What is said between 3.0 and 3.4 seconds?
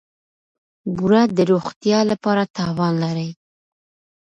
لري.